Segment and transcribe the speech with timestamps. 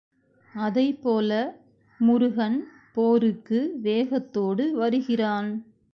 [0.53, 1.31] அதைப்போல
[1.99, 2.57] முருகன்
[2.93, 5.49] போருக்கு வேகத்தோடு வருகிறான்.